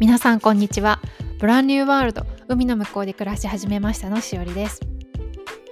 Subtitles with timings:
[0.00, 1.00] 皆さんこんにちは。
[1.38, 4.80] ブランニューワールド海の向こうで暮らし始めましたのしおりです。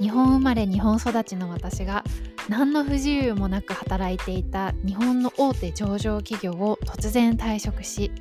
[0.00, 2.04] 日本生まれ日本育ちの私が
[2.48, 8.12] 何の不自由もなく働いていた日本の大手上場企業を突然退職し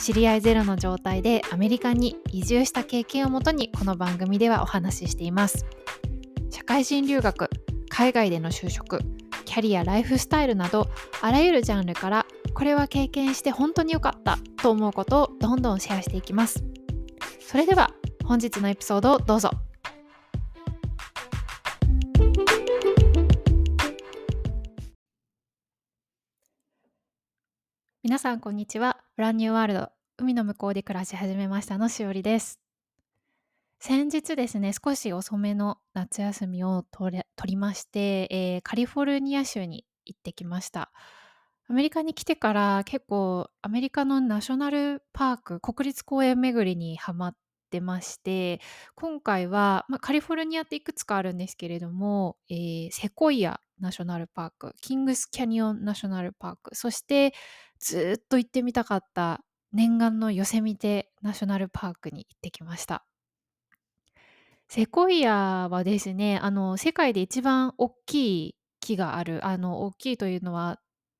[0.00, 5.64] 知り合いゼロの状態でアメリカに移住した経験をもとにこの番組ではお話ししています。
[6.50, 7.48] 社会人留学
[7.88, 8.98] 海外での就職
[9.44, 10.88] キャリアライフスタイルなど
[11.22, 12.26] あらゆるジャンルから
[12.58, 16.64] これは経験して本当に良かったと思うことをどんどんシェアしていきます。
[17.38, 17.92] それでは
[18.24, 19.52] 本日のエピソードをどうぞ。
[28.02, 28.98] 皆さんこんにちは。
[29.14, 32.58] ブランニューワールド海の向こうで暮らし始めましたのしおりです。
[33.78, 40.90] 先日ですね少し遅めの夏休みを取りまして、えー、カリフォルニア州に行ってきました。
[41.70, 47.36] アメリカに来てから結構アメリカのナショナルパーク国立公園巡りにハマっ
[47.70, 48.60] てまして
[48.94, 57.34] 今回は、まあ、カリフォルニアっていくつかあるんですけれども、えー、セコイアナショナルパークキングスキャニオンナショナルパークそして
[57.78, 63.04] ずっと行ってみたかった念願のヨセミテナショナルパークに行ってきました。
[64.68, 70.78] セコイアはですねあの世界で一番大きい木があるあの大きいというのは、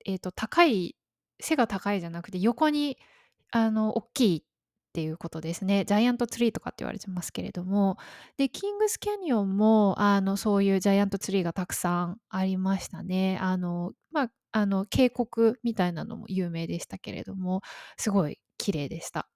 [0.08, 0.96] えーと、高い
[1.38, 2.98] 背が高いじゃなくて横に
[3.50, 4.42] あの大きいっ
[4.94, 5.84] ていうことですね。
[5.84, 7.98] ジャイアントツリーとかって言われてますけれども。
[8.38, 13.38] でキングスキャニオンもあのそういうジャイアントツリーがたくさんありましたね。
[13.40, 17.60] あのまああの渓谷みたいなのも有名でしたけれども
[17.98, 19.28] すごい綺麗でした。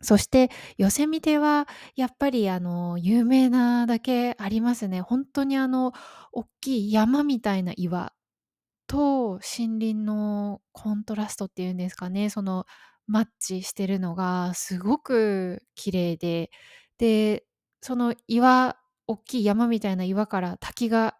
[0.00, 5.02] そしてヨセミテはやっぱりあの有名なだけありますね。
[5.02, 5.92] 本当にあの
[6.32, 8.12] 大きい山みたいな岩
[8.86, 12.66] と森林のコントラストっていうんですかね、その
[13.06, 16.50] マッチしてるのがすごく綺麗で、
[16.98, 17.44] で、
[17.82, 21.16] その岩大きい山みたいな岩から滝が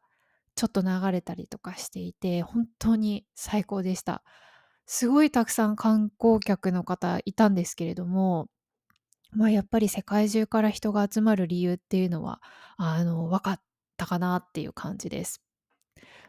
[0.56, 4.22] ちょっと流れたりとかしていて、本当に最高でした。
[4.86, 8.48] すごいたくさん観光客の方いたんですけれども
[9.32, 12.40] まあ、やっぱり世界中から人が集まる理由っていうのは
[12.78, 13.60] あの分かっ
[13.98, 15.43] たかなっていう感じです。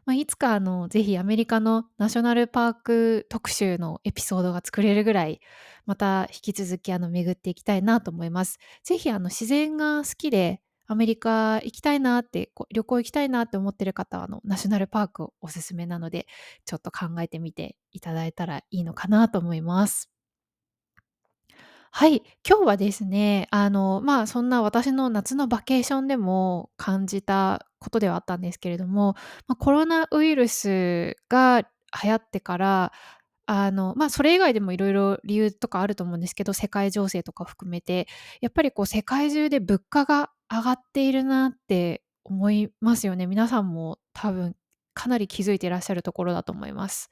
[0.05, 5.41] まあ、いつかあのぜひアメリカのナショナルパーク特集のエピソードが作れるぐらい
[5.85, 8.59] また引き続きあの巡っていきたいなと思います。
[8.83, 16.27] ぜひあの自然が好きでアメリカ行きたいなって旅行行きたいなって思ってる方はあのナショナルパークおすすめなので
[16.65, 20.11] ちょっと考えてみていただいたらいいのかなと思います。
[21.97, 29.15] はい、今日はですね、あの、まあ、そんな私の夏のバケーションでも感じたことではあったんですけれども、
[29.47, 31.61] まあ、コロナウイルスが
[32.03, 32.91] 流行ってから、
[33.45, 38.07] あの、まあ、それ以外でもいろいろ理由とかあると思うんですけど、世界情勢とか含めて、
[38.41, 43.27] やっぱりこう世界中で物価が上がっているなって思いますよね。
[43.27, 44.55] 皆さんも多分
[44.93, 47.09] かなり気づいていらっしゃるところだと思います。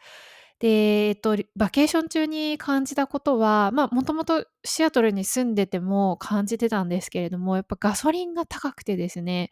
[0.59, 9.49] で、えっと、バケーション中に感じたことは、まあ、もともとシアトルに住んでても感じてたんですけれども、やっぱガソリンが高くてですね、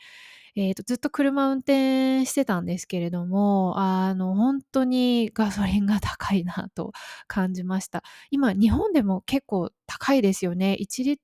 [0.55, 6.91] えっと、ずっと車運転してたんですけれども、あの、本当にガソリンが高いなと
[7.27, 8.03] 感じました。
[8.31, 10.75] 今、日本でも結構高いですよね。
[10.79, 11.19] 1リッ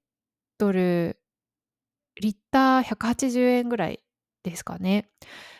[0.57, 1.19] トル、
[2.21, 3.99] リッター180円ぐらい
[4.43, 5.09] ですかね。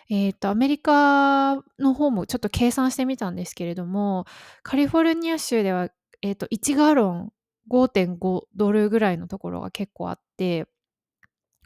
[0.10, 4.26] えっ、と、アメリカの方もちょっと計算してみたんですけれども、
[4.64, 5.90] カリフォルニア州では、
[6.22, 7.34] えっ、と、1ガロン
[7.70, 10.68] 5.5ドルぐらいのところが結構あって、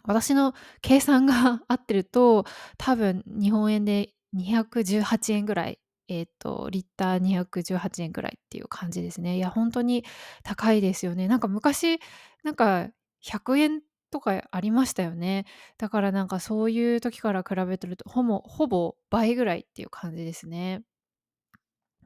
[0.04, 2.46] 私の計算が合ってると、
[2.78, 9.38] 多分日本円で218円ぐらい、えっ、と、リッター218円ぐらいっていう感じですね。
[9.38, 10.04] いや、本当に
[10.44, 11.28] 高いですよね。
[11.28, 12.00] なんか昔、
[12.44, 12.90] なんか
[13.24, 15.46] 100円とかありましたよね。
[15.78, 20.84] だからなんかそういう時から比べてるとほぼほぼ倍ぐらいっていう感じですね。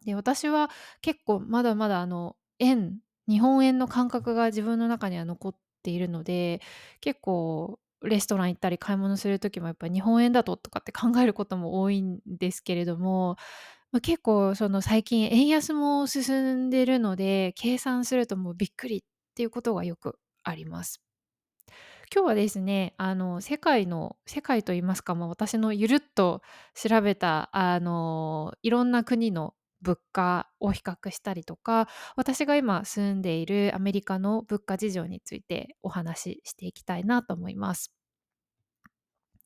[0.06, 0.70] で私は
[1.02, 6.62] 結構まだまだあの円日本円の感覚が自分の中には残っているので
[7.02, 13.38] 結構レストラン行ったり買い物する時もやっぱ日本円だととかって考えることも多いんですけれども、
[13.92, 19.02] まあ、結構その最近円安も進んでるので計算するともうびっくりっ
[19.36, 21.02] ていうことがよくあります。
[22.14, 26.42] 今日はですねあの世界の世界といいますか、まあ、私のゆるっと
[26.76, 37.92] 調べたあのいろんな国の物価を比較したりとか私が今住んでいるアメリカの物価事情についてお話ししていきたいなと思います。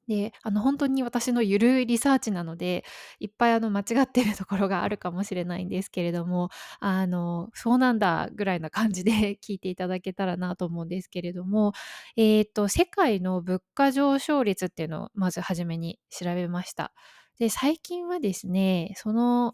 [0.07, 2.83] で、あの、ほんとに私のゆるいリサーチなので、
[3.19, 6.49] いっぱい、あの、間違ってるところがあるかもしれないんですけれども、
[6.79, 9.11] あの、そうなんだぐらいな感じで
[9.43, 11.73] 聞いていただけたらなと思うんですけれども、
[12.17, 16.91] えっと、世界の物価上昇率っていうのをまず初めに調べました。
[17.37, 19.53] で、最近はですね、その、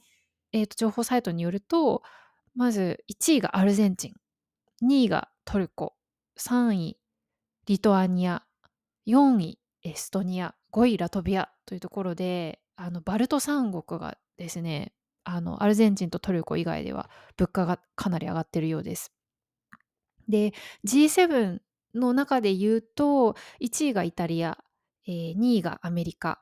[0.55, 2.01] えっと、情報サイトによると、
[2.55, 4.13] まず1位がアルゼンチン、
[4.87, 5.95] 2位がトルコ、
[6.39, 6.97] 3位
[7.65, 8.43] リトアニア、
[9.05, 14.93] 4位エストニア、5位ラトビアというところで、あの、バルト三国がですね、
[15.25, 19.11] あの、アルゼンチンとトルコ以外では物価がかなり上がってるようです。
[20.29, 20.53] で、
[20.85, 21.59] G7
[21.95, 24.57] の中で言うと、1位がイタリア、
[25.05, 26.41] えー2位がアメリカ、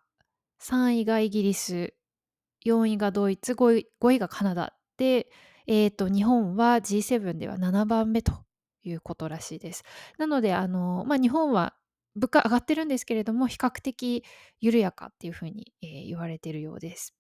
[0.62, 1.96] 3位がイギリス、
[2.64, 5.28] 4位がドイツ、5位 ,5 位がカナダで、
[5.68, 8.34] えーと、日本は G7 では7番目と
[8.84, 9.84] いうことらしいです。
[10.18, 11.76] なので、あの、まあ、日本は
[12.16, 14.24] 物価上がってるんですけれども、比較的
[14.62, 17.14] 緩やかっていうふうに、えー言われてるようです。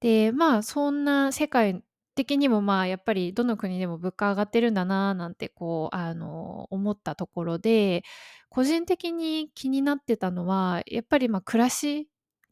[0.00, 1.82] で、まあ、そんな世界
[2.14, 8.02] 的にも、まあ、やっぱりどの国でも物価上がってるんだななんて、こう、あの、思ったところで、
[8.48, 12.08] 個人的に気になってたのは、やっぱり、ま、暮らし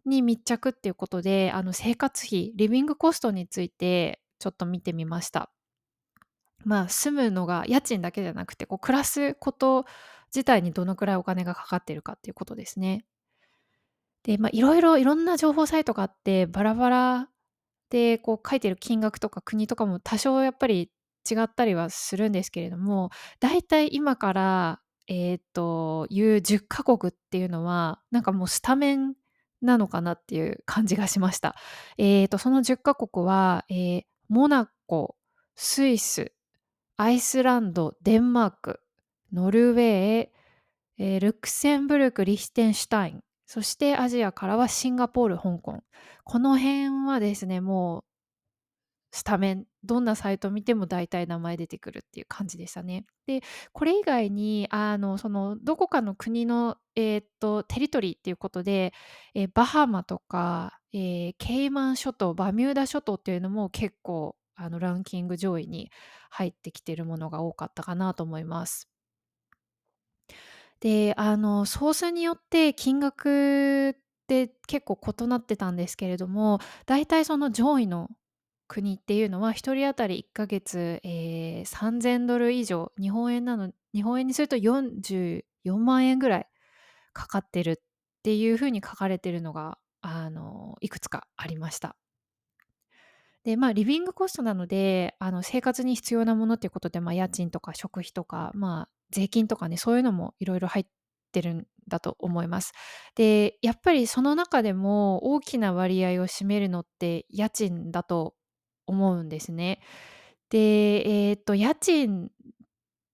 [0.07, 5.51] に密着っていうことで、あの、生活費、リビングコストについてちょっと見てみました。
[6.65, 9.87] まあ、住むのが家賃だけじゃなくて、こう暮らすこと
[10.35, 13.05] 自体にどのくらいお金がかかってるかっていうことですね。
[14.25, 17.29] で、まあ、いろいろいろんな情報サイトがあって、バラバラ
[17.91, 20.91] で、こう書いてる金額とか国とかも多少やっぱり
[21.31, 23.11] 違ったりはするんですけれども、
[23.41, 29.15] だいたい今から、えっと、いう10カ国っていうのは、なんかもうスタメン
[29.65, 31.57] なのかなっていう感じがしました。
[31.99, 35.17] えっと、その10カ国は、えーモナコ、
[35.55, 36.33] スイス、
[36.97, 38.81] アイスランド、デンマーク、
[39.33, 40.29] ノルウェー、
[40.99, 45.83] えールクセンブルク、リヒテンシュタイン、そしてアジアからはシンガポール、香港。
[46.25, 48.05] この辺はですね、もう
[49.13, 53.05] スタメン、どんなサイト見ても大体名前出てくるっていう感じでしたね。
[53.27, 53.43] で、
[53.73, 58.93] これ以外に、あの、その、どこかの国の、えーっと、テリトリーっていうことで、
[59.35, 65.91] えーバハマとか、えーケイマン諸島、バミューダ諸島っていうのも結構、あの、ランキング上位に
[66.31, 68.89] 入ってきてるものが多かったかなと思います。
[70.81, 73.97] で、あの、ソースによって金額っ
[74.27, 78.11] て結構異なってたんですけれども、だいたいその上位の
[78.67, 85.43] 国っていうのは、1人当たり1ヶ月、えー、3000ドル以上、日本円なの日本円にすると44
[85.77, 86.49] 万円ぐらい
[87.13, 87.77] かかってるっ
[88.23, 91.97] ていう風に書かれてるのが、あの、いくつかありました。
[93.45, 100.87] で、まあ、リビングコストなので、あの、生活に必要なものっていうことで、まあ、家賃とか食費とか、まあ、税金とかね、そういうのもいろいろ入っ
[101.31, 102.73] てるんだと思います。
[103.15, 108.35] で、やっぱりその中でも大きな割合を占めるのって家賃だと
[108.87, 109.81] 思うんですね。
[110.51, 112.31] で、えっと、家賃っ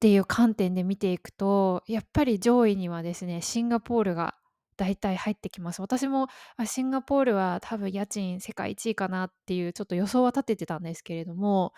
[0.00, 4.36] ていう観点で見ていくと、やっぱり上位にはですね、シンガポールが
[4.76, 5.82] 大体入ってきます。
[5.82, 11.74] 私も、あ、シンガポールは多分家賃世界一位かなっていうちょっと予想は立ててたんですけれども、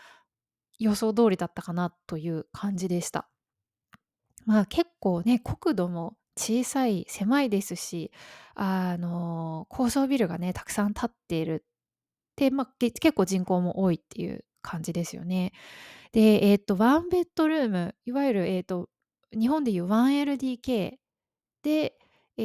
[0.79, 3.29] 予想通りだったかなという感じでした。
[4.47, 8.11] まあ、結構ね、国土も小さい、狭いですし、
[8.55, 11.65] あの、高層ビルがね、たくさん建っている。
[12.43, 15.53] で、まあ、結構人口も多いっていう感じですよね。
[16.13, 18.89] で、えっと、ワンベッドルーム、いわゆる、えっと、
[19.33, 20.99] 日本でいう 1LDK
[21.63, 21.95] で、
[22.39, 22.43] え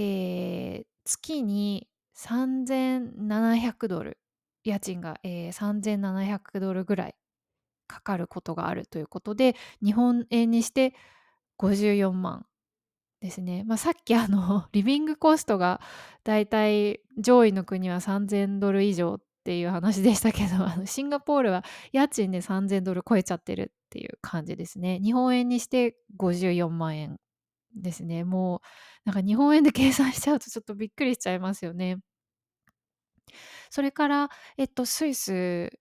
[0.84, 4.20] ー月に3700ドル、
[4.64, 7.16] 家賃が、えー3700ドルぐらい
[7.88, 10.94] かかることがあるということで、日本円にして
[11.58, 12.46] 54万
[13.22, 13.64] ですね。
[13.66, 15.82] まあ、さっきあのリビングコストが
[16.24, 21.64] だいたい上位の国は3000ドル以上っていう話でしたけど、 あのシンガポールは
[21.94, 25.00] 家賃で3000ドル超えちゃってるっていう感じですね。
[25.00, 27.18] 日本円にして54万円
[27.74, 28.26] ですね。
[28.26, 28.62] もう
[29.06, 32.00] なんか日本円で計算しちゃうとちょっとびっくりしちゃいますよね。
[33.70, 35.80] それから、えっと、スイス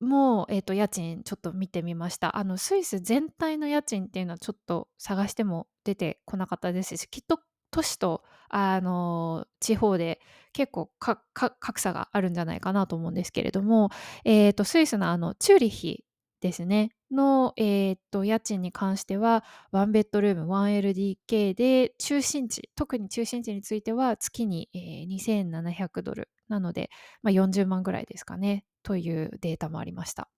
[0.00, 2.38] も、えっと、家賃ちょっと見てみました。
[2.38, 10.20] あの、スイス全体の家賃っていうのはちょっと探しても出てこなかったですし、きっと都市と、あの、地方で
[10.56, 13.90] 結構かか格差があるんじゃないかなと思うんですけれども、
[14.24, 16.02] えっと、スイスのあの、チューリヒ
[16.40, 26.30] ですね、の、えっと、家賃に関しては、ワンベッドルーム 1LDK で、中心地、特に中心地については月に、えー2700ドル。
[26.48, 26.88] なので、
[27.22, 28.64] まあ、40万ぐらいですかね。
[28.82, 30.30] というデータもありました。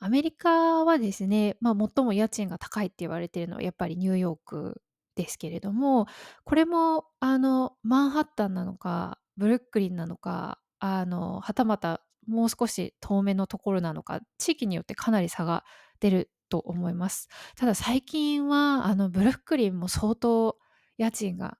[0.00, 4.82] アメリカはですね、まあ、最も家賃が高いって言われているのはやっぱりニューヨーク
[5.16, 6.06] ですけれども、
[6.44, 15.64] これもあのマンハッタンなのか、ブルックリンなのか、あのはたまたもう少し遠めのところなのか、地域によってかなり差が
[16.00, 17.28] 出ると思います。
[17.56, 20.58] ただ最近はあのブルックリンも相当
[20.98, 21.56] 家賃が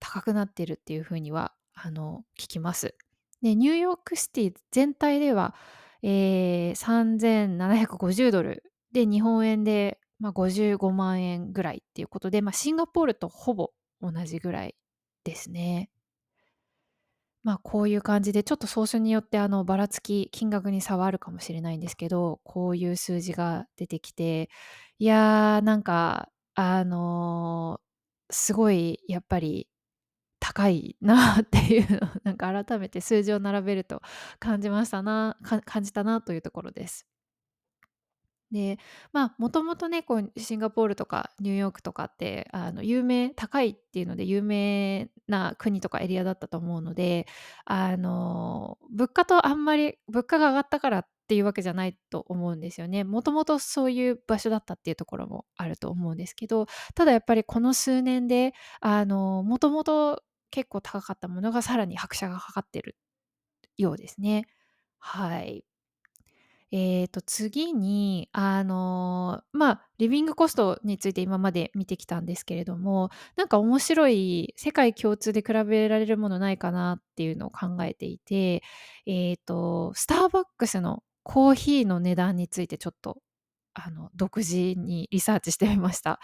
[0.00, 2.94] 高くなっているっていうふうにはあの聞きます。
[3.42, 5.54] でニューヨークシティ全体では、
[6.02, 13.70] えー、3750ドルで日本円で、まあ、55万円ぐらいっていうことで、まあ、シンガポールとほぼ
[14.00, 14.74] 同じぐらい
[15.24, 15.90] ですね。
[17.44, 24.50] まあこういう感じでちょっと総書によってあのばらつき金額に差はあるかもしれないんですけどこういう数字が出てきて
[24.98, 27.88] いやーなんかあのー
[28.30, 29.68] すごいやっぱり
[30.40, 34.02] 高いなっていうのをなんか改めて数字を並べると
[34.38, 37.06] 感じましたな感じたなというところです。
[38.50, 38.78] で
[39.12, 47.26] まあもともとねこうシンガポールとかニューヨークとかってあの有名高いっていうので有名な国とかエリアだったと思うので
[47.66, 53.04] あの物価とあんまり物価が上がったからっていうわけじゃないと思うんですよね。
[53.04, 62.96] もともとそういう場所だったっていうところもあると思うんですけどただやっぱりこの数年であのもともと結構高かったものがさらに拍車がかかってる
[63.78, 64.46] ようですね。
[64.98, 65.64] はい。
[66.70, 78.62] えーと、次に、あの、まあ、リビングコストについて今まで見てきたんですけれども、なんか面白い世界共通で比べられるものないかなっていうのを考えていて、
[79.06, 83.18] えーと、スターバックスのコーヒーの値段についてちょっと
[83.74, 86.20] あの独自にリサーチしてみました。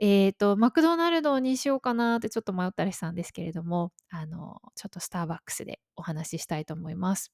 [0.00, 7.32] えーと、マクドナルドにしようかなってちょっと迷ったりしたんですけれども、あのちょっとスターバックスでお話ししたいと思います。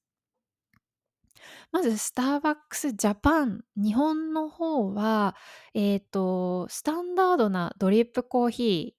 [1.73, 5.37] まずスターバックスジャパン日本の方は
[5.75, 8.97] えっ、とスタンダードなドリップコーヒ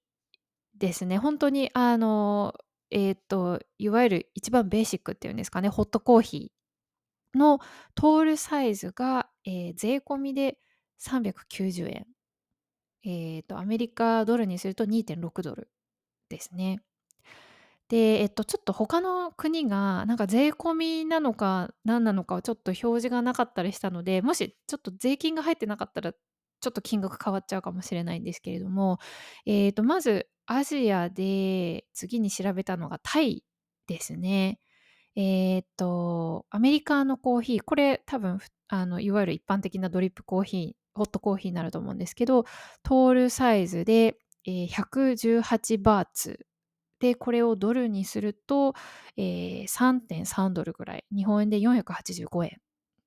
[0.78, 1.18] ーですね。
[1.18, 2.54] 本当にあの
[2.92, 7.60] えっ、といわゆる一番ベーシックっていうんですかねホットコーヒーの
[7.96, 10.58] トールサイズが、えー税込みで
[11.00, 12.08] 390円
[13.04, 15.70] えっ、とアメリカドルにすると2.6ドル
[16.30, 16.82] ですね。
[17.90, 28.98] で、えっと、ちょっと他の国が、なんか税込みなのか何なのかはちょっと表示がなかったりしたので、もしちょっと税金が入ってなかったら、ちょっと金額変わっちゃうかもしれないんですけれども、
[29.46, 33.44] えっと、まずアジアで次に調べたのがタイ
[33.88, 34.60] ですね。
[35.16, 42.46] えっと、アメリカのコーヒー、これ多分、あの、いわゆる一般的なドリップコーヒー、ホットコーヒーになると思うんですけど、
[42.84, 46.46] トールサイズで、えー118バーツ
[47.06, 48.74] で、これをドルにすると、
[49.16, 51.06] えー、3.3ドルぐらい。
[51.16, 52.60] 日本円で485円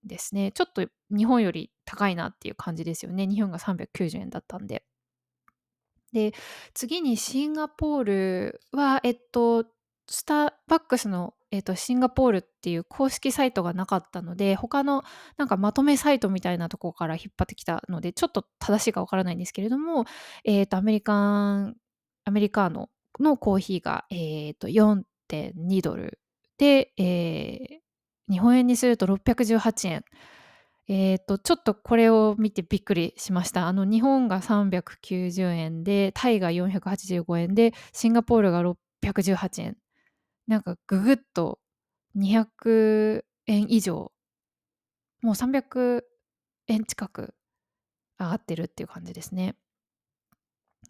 [0.05, 0.52] ですね。
[0.52, 3.26] ちょっと日本より高いなっていう感じですよね。
[3.26, 4.85] 日本が390円だったんで。
[6.12, 6.33] で、
[6.75, 9.64] 次にシンガポールは、えっと、
[10.07, 15.02] スターバックスの、えっと、シンガポールっていう公式サイトがなかったので、他の
[15.38, 20.05] なんかまとめサイトみたいなところから引っ張ってきたので、ちょっと正しいかわからないんですけれども、
[20.45, 21.76] えっと、アメリカン、
[22.25, 26.20] アメリカーノのコーヒーが、えー、と4.2ドル
[26.58, 30.04] で、えー、日本円にすると618円。
[30.90, 33.66] えー、とちょっとこれを見てびっくりしました。
[33.66, 38.62] あの日本が390円でタイが485円でシンガポールが
[39.02, 39.76] 618円。
[40.46, 41.58] なんかぐぐっと
[42.16, 44.12] 200円以上
[45.20, 46.02] もう300
[46.68, 47.34] 円近く
[48.18, 49.56] 上がってるっていう感じですね。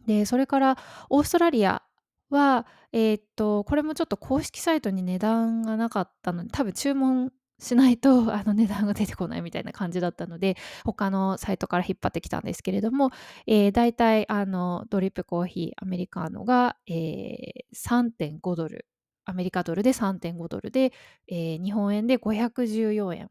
[0.07, 0.79] でそれから
[1.11, 1.83] オーストラリア
[2.31, 13.11] は、えーっと、これもちょっと公式サイトに値段がなかったので、多分注文しないとあの値段が出てこないみたいな感じだったので、他のサイトから引っ張ってきたんですけれども、
[13.47, 18.87] えー、大体あのドリップコーヒーアメリカーノが、えー、3.5ドル、
[19.25, 20.93] アメリカドルで3.5ドルで、
[21.29, 23.29] えー、日本円で514円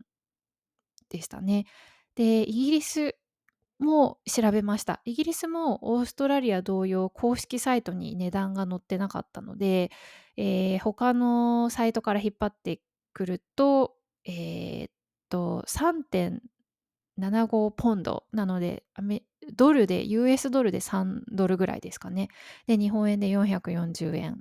[1.10, 1.66] でしたね。
[2.16, 3.16] で、イギリス
[3.80, 5.02] も調べました。
[5.06, 9.92] イギリスもオーストラリア同様公式サイトに値段が載ってなかったので、
[10.36, 12.82] えー、他のサイトから引っ張って
[13.14, 14.92] くると、えー、っ
[15.30, 18.84] と3.75ポンドなので
[19.54, 22.30] ドルで US ドルで3ドルぐらいですかね。
[22.66, 24.40] で日本円で440円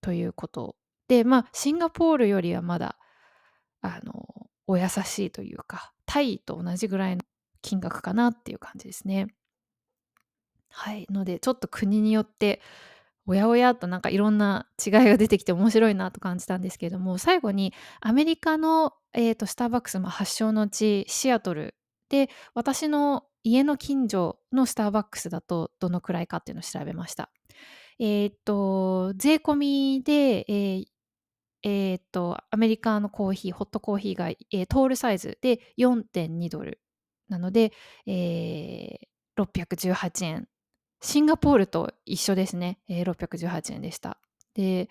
[0.00, 0.76] ということ
[1.08, 2.96] でまあシンガポールよりはまだ
[3.80, 7.22] あのお優しいというかタイと同じぐらいの
[7.62, 9.28] 金額かなっていう感じですね。
[10.68, 11.06] はい。
[11.10, 12.60] ので、ちょっと国によって、
[13.26, 21.74] おやおやとなんかいろんな違いが出てきて面白いなと感じたんですけれども、最後にアメリカの、えーと、スターバックス、まあ、発祥の地、シアトル
[22.08, 27.30] で、私の家の近所のスターバックスだとどのくらいかっていうのを調べました。
[27.98, 30.80] えっと、税込みで、え
[31.62, 36.78] ええっと、アメリカのコーヒー、ホットコーヒーが、ええ、トールサイズで $4.2
[37.30, 37.72] なので、
[38.06, 38.12] え
[39.02, 40.48] え、618円。
[41.02, 42.78] シンガポールと一緒ですね。
[42.88, 44.18] ええ、618円でした。
[44.54, 44.88] で、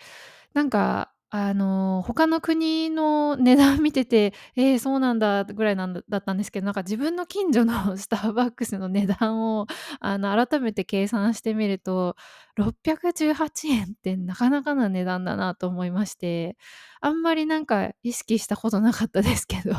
[0.53, 9.67] なんか、あの、他の国の値段見てて、 ええ、そうなんだぐらいなんだだったんですけど、なんか自分の近所の スターバックスの値段を、
[10.00, 12.15] あの、改めて計算してみると、
[12.55, 16.58] 618円ってなかなかな値段だなと思いまして、
[17.01, 19.74] あんまりなんか意識したことなかったですけど、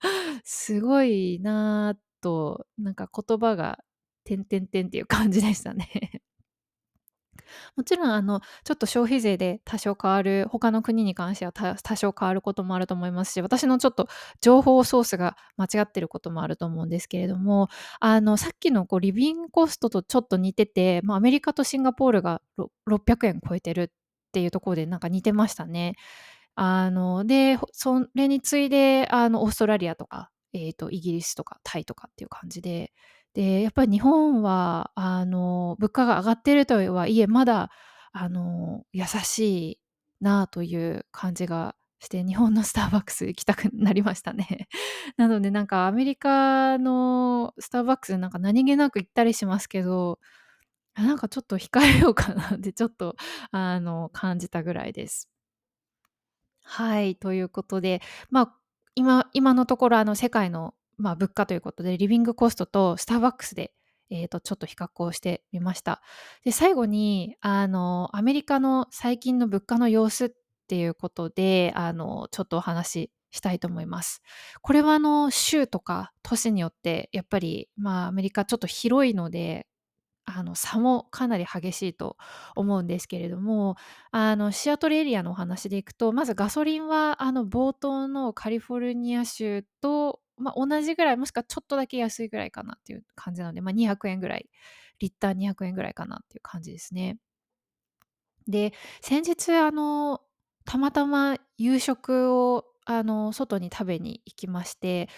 [0.44, 3.78] すごいなと、なんか言葉が、
[4.24, 5.88] てんてんてんっていう感じでしたね。
[7.76, 14.08] もちろんあの、ちょっと消費税で多少変わる他の国に関しては、多少変わることもあると思いますし、私のちょっと
[14.40, 17.68] 情報ソースが間違ってることもあると思うんですけれども、
[18.00, 22.42] あの、さっきのこうリビングコストとちょっと似てて、まあ、アメリカとシンガポールが
[22.86, 23.88] 600円超えてるっ
[24.32, 25.94] ていうところでなんか似てましたね。
[26.56, 32.92] あの、で、それに次いで、あの、オーストラリアとか、えっと、イギリスとかタイとかっていう感じで、
[33.34, 37.70] で、やっぱり日本は、あの、物価が上がってるとはいえ、まだ、
[38.12, 39.38] あの、優し
[39.74, 39.80] い
[40.22, 44.68] なという感じがして、日本のスターバックス行きたくなりましたね。
[45.18, 50.18] なのでなんかアメリカのスターバックスなんか何気なく行ったりしますけど、
[50.96, 53.16] なんかちょっと控えようかなってちょっと、
[53.52, 55.28] あの、感じたぐらいです。
[56.68, 58.54] はい、ということで、まあ、
[58.94, 63.72] 今今のところあの世界のまあ、物価ということで、リビングコストとスターバックスで、
[64.10, 66.00] えーと、ちょっと比較をしてみました。
[66.44, 70.30] で、最後に、あの、アメリカの最近の物価の様子っ
[70.68, 74.22] ていうことで、あの、ちょっとお話ししたいと思います。
[74.62, 79.66] これはあの、州とか都市によって、やっぱり、まあ、アメリカちょっと広いので、
[80.26, 82.16] あの差もかなり激しいと
[82.54, 83.76] 思うんですけれども
[84.10, 94.48] あのシアトルエリアのお話でいくとまずガソリンはあの冒頭のカリフォルニア州とまあ、同じぐらい、もしくはちょっとだけ安いぐらいかなっていう感じなので、まあ、200円ぐらい、
[94.98, 97.18] リッター200円ぐらいかなっていう感じですね。
[98.46, 100.20] で、先日、あの、
[100.64, 105.08] たまたま夕食を、あの、外に食べに行きまして、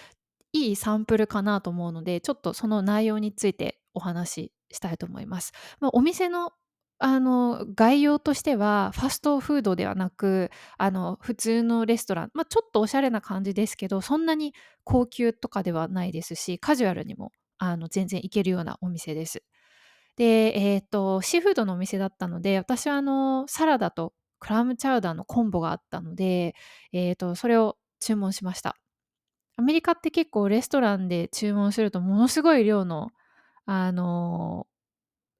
[0.53, 5.53] いいサンプルかなと思うので、ちょっとその内容についてお話ししたいと思います。
[5.81, 6.53] まあ、お店の
[7.01, 14.53] あの、概要としては、ファストフードではなく、あの、普通のレストラン、まあ、ちょっとおしゃれな感じですけど、そんなに
[14.83, 19.45] 高級とかではないですし、カジュアルにも、あの、全然行けるようなお店です。
[20.17, 26.55] で、えっと、シーフードのお店だったので、私はあの、サラダとクラムチャウダーのコンボがあったので、
[26.93, 28.77] えっと、それを注文しました。
[29.57, 33.11] アメリカって結構レストランで注文するとものすごい量の、
[33.71, 34.67] あの、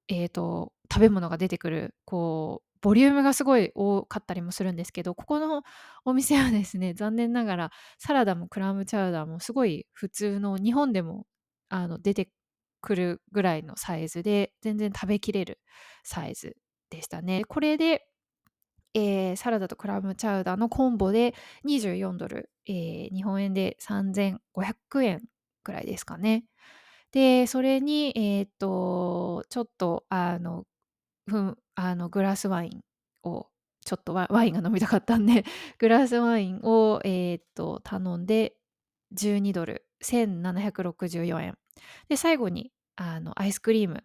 [0.07, 5.63] えっと、食べ物が出てくる、こう、ボリュームがすごい多かったりもするんですけど、ここの
[6.05, 11.25] お店はですね、残念ながらサラダもクラムチャウダーもすごい普通の日本でも
[11.69, 12.29] あの出て
[12.81, 15.59] くるぐらいのサイズで、全然食べきれる
[16.03, 16.55] サイズ
[16.91, 17.45] でしたね。
[17.45, 18.05] これで、
[18.93, 21.33] えー、サラダとクラムチャウダーのコンボで
[21.65, 25.21] 24ドル、えー、日本円で3500円
[25.63, 26.45] くらいですかね。
[27.11, 30.65] で、それに、えっと、ちょっと、あの、
[31.27, 32.81] ふんあのグラスワイン
[33.29, 33.47] を
[33.85, 35.45] ちょっと ワインが飲みたかったんで
[35.79, 38.55] グラスワインを、え、っと頼んで
[39.13, 41.57] 12ドル1764円
[42.09, 44.03] で最後にあのアイスクリーム、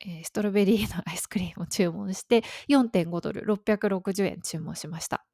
[0.00, 5.26] え、ストロベリーの アイスクリームを注文して4.5ドル660円注文しました。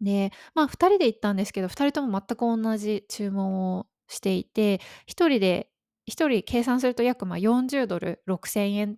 [0.00, 5.70] でまあ2人で行ったんですけど2人とも全く同じ注文をしていて1人で
[6.10, 8.96] 1人計算すると約まあ40ドル6000円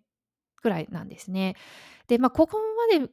[0.63, 1.57] ぐらいなんですね。
[2.09, 2.59] で、まあ、ここ
[2.91, 3.11] まで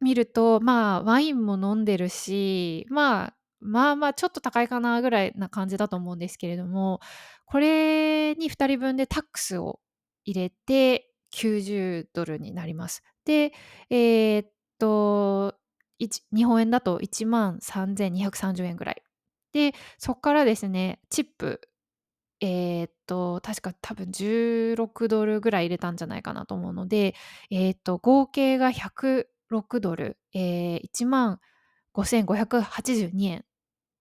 [0.00, 7.00] 見ると、まあ、ワインも飲んでるし、まあ、まあまあちょっと高いかなぐらいな感じだと思うんですけれども、
[7.46, 9.80] これに2人分でタックスを
[10.26, 13.02] 入れて90ドルになります。
[13.24, 13.52] で、
[13.88, 15.54] えー、っと、
[15.98, 19.02] 日本円だと1万3230円ぐらい。
[19.52, 21.60] で、そこからですね、チップ
[22.44, 27.14] えーっと、確か多分16ドルぐらい入れたんじゃないかなと思うので、
[27.50, 31.40] えーっと、合計が106ドル、えー、1万
[31.94, 33.44] 5582円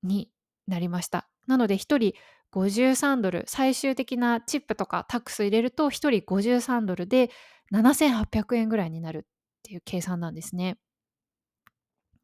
[0.04, 0.30] に
[0.68, 1.30] なりました。
[1.48, 2.14] なので1人
[2.52, 7.32] 53ドル、最終的なチップとかタックス入れると1人53ドルで
[7.74, 9.22] 7800円ぐらいになるっ
[9.64, 10.78] ていう計算なんですね。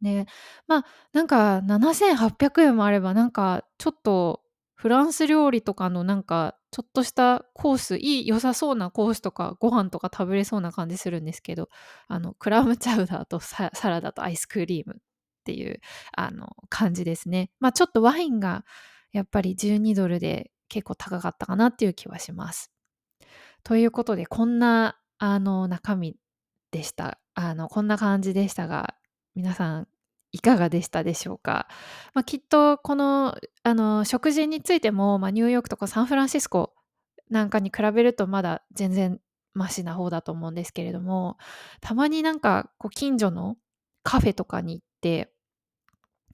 [0.02, 0.26] で、
[0.68, 4.42] まあ、なんか7800円もあればなんかちょっと
[4.80, 11.68] フランス料理とかのなんかちょっとしたコースいい良さそうなコースとかご飯とか食べれそうな感じするんですけど
[12.08, 15.02] あのクラムチャウダーとサラダとアイスクリームっ
[15.44, 15.82] ていう
[16.16, 17.52] あの感じですね。
[17.60, 18.64] まあちょっとワインが
[19.12, 22.72] やっぱり12ドルで結構高かったかなっていう気はします。
[23.66, 26.16] ということでこんなあの中身
[26.72, 27.20] でした。
[27.34, 28.96] あのこんな感じでしたが
[29.36, 29.90] 皆さん
[30.32, 31.68] いかがでしたでしょうか、
[32.14, 36.74] まあ、きっとこのあの食事についても、まあ、ニューヨークとかサンフランシスコ
[37.30, 39.20] なんかに比べるとまだ全然
[39.54, 41.38] マシな方だと思うんですけれども
[41.82, 43.58] たまになんかこう近所の
[44.04, 45.32] カフェとかに行って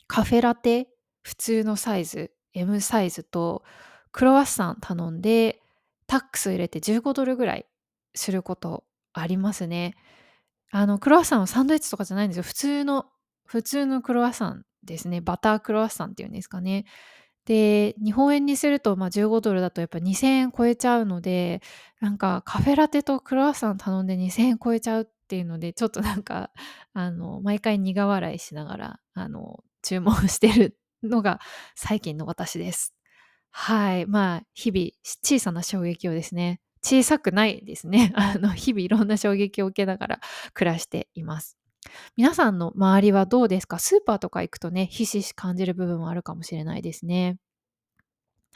[0.08, 0.90] カフェラテ
[1.24, 3.64] 普通のサイズ M サイズと
[4.12, 5.62] クロワッサン頼んで
[6.08, 7.66] タックス入れて15ドルぐらい
[8.14, 9.96] することありますね。
[10.72, 13.06] あのクロワッサンはサンドイッチとかじゃないんですよ普通の
[13.46, 15.22] 普通のクロワッサンですね。
[15.22, 16.86] バタークロワッサンっていうんですかね。
[17.46, 21.62] で、日本円にすると、まあ、15ドルだとやっぱ2000円超えちゃうので、
[22.02, 26.52] なんかカフェラテとクロワッサン頼んで2000円超えちゃうっていうので、ちょっとなんか、
[26.94, 31.40] あの、毎回苦笑いしながら、あの、注文してるのが
[31.76, 32.96] 最近の私です。
[33.52, 34.06] はい。
[34.08, 38.12] まあ、日々、小さな衝撃をですね、小さくないですね。
[38.18, 40.20] あの、日々いろんな衝撃を受けながら
[40.54, 41.58] 暮らしています。
[42.18, 43.80] 皆さんの周りはどうですか？
[43.80, 47.38] スーパーとか行くとね、ひしひし感じる部分はあるかもしれないですね。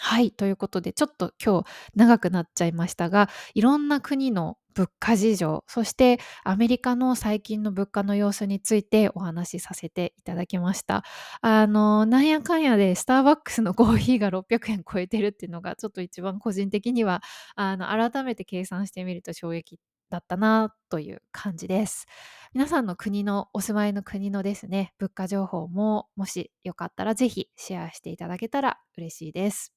[0.01, 0.31] はい。
[0.31, 1.65] ということで、ちょっと今日
[1.95, 11.03] 長くなっちゃいましたが、いろんな国の物価事情、そしてアメリカの最近の物価の様子についてお話しさせていただきました。
[11.41, 17.21] あの、なんやかんやでスターバックスのコーヒーが600円超えてるっていうのが、ちょっと一番個人的には、
[17.55, 22.05] あの、改めて計算してみると衝撃だったなという感じです。
[22.53, 29.73] 皆さんの国のお住まいの国のですね、物価情報ももしよかったらぜひシェアしていただけたら嬉しいです。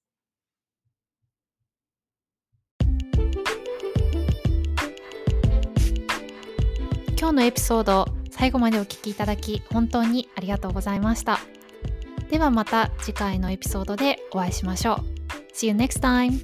[7.18, 11.38] 今日のエピソード最後までお聴きいただき本当にありがとうございました。
[12.30, 14.96] ではまた次回のエピソードでお会いしましょう。
[15.54, 16.40] See you next time!